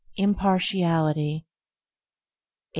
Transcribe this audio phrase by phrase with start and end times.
[0.15, 1.45] Impartiality 8.